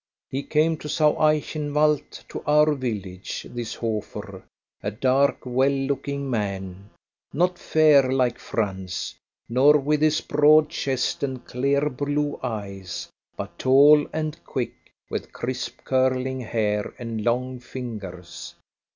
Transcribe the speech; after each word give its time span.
He 0.31 0.41
came 0.41 0.77
to 0.77 0.87
Saueichenwald, 0.87 2.23
to 2.29 2.41
our 2.47 2.73
village, 2.73 3.45
this 3.47 3.75
Hofer 3.75 4.43
a 4.81 4.89
dark 4.89 5.41
well 5.45 5.69
looking 5.69 6.27
man 6.27 6.89
not 7.31 7.59
fair 7.59 8.11
like 8.11 8.39
Franz, 8.39 9.13
nor 9.47 9.77
with 9.77 10.01
his 10.01 10.19
broad 10.19 10.69
chest 10.69 11.21
and 11.21 11.45
clear 11.45 11.87
blue 11.87 12.39
eyes 12.41 13.09
but 13.37 13.59
tall 13.59 14.07
and 14.11 14.43
quick, 14.43 14.73
with 15.11 15.31
crisp 15.31 15.77
curling 15.83 16.39
hair, 16.41 16.95
and 16.97 17.23
long 17.23 17.59
fingers. 17.59 18.55